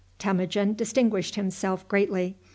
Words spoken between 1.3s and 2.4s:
himself greatly.